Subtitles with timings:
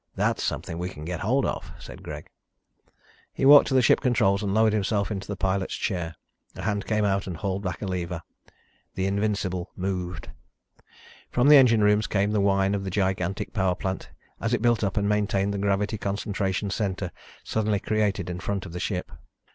[0.15, 2.25] "That's something we can get hold of," said Greg.
[3.31, 6.15] He walked to the ship controls and lowered himself into the pilot's chair.
[6.55, 8.23] A hand came out and hauled back a lever.
[8.95, 10.31] The Invincible moved.
[11.29, 14.09] From the engine rooms came the whine of the gigantic power plant
[14.39, 17.11] as it built up and maintained the gravity concentration center
[17.43, 19.11] suddenly created in front of the ship.